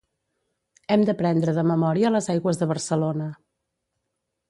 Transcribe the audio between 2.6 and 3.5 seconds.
de Barcelona